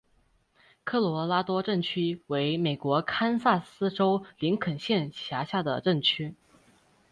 [0.83, 6.33] 科罗拉多镇区为美国堪萨斯州林肯县辖下的镇区。